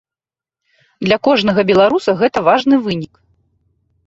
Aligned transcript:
Для 1.07 1.17
кожнага 1.27 1.61
беларуса 1.71 2.11
гэта 2.23 2.45
важны 2.49 2.75
вынік. 2.89 3.13